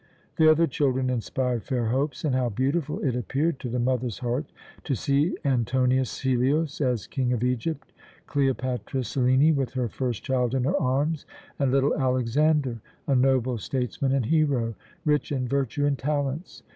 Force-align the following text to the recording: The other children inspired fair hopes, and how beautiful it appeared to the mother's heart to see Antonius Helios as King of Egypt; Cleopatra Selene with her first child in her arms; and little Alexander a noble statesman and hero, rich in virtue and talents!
The 0.37 0.49
other 0.49 0.65
children 0.65 1.11
inspired 1.11 1.61
fair 1.63 1.85
hopes, 1.89 2.25
and 2.25 2.33
how 2.33 2.49
beautiful 2.49 2.97
it 3.05 3.15
appeared 3.15 3.59
to 3.59 3.69
the 3.69 3.77
mother's 3.77 4.17
heart 4.17 4.47
to 4.83 4.95
see 4.95 5.37
Antonius 5.45 6.21
Helios 6.21 6.81
as 6.81 7.05
King 7.05 7.33
of 7.33 7.43
Egypt; 7.43 7.93
Cleopatra 8.25 9.03
Selene 9.03 9.55
with 9.55 9.73
her 9.73 9.89
first 9.89 10.23
child 10.23 10.55
in 10.55 10.63
her 10.63 10.75
arms; 10.81 11.27
and 11.59 11.71
little 11.71 11.95
Alexander 11.95 12.79
a 13.05 13.13
noble 13.13 13.59
statesman 13.59 14.11
and 14.11 14.25
hero, 14.25 14.73
rich 15.05 15.31
in 15.31 15.47
virtue 15.47 15.85
and 15.85 15.99
talents! 15.99 16.63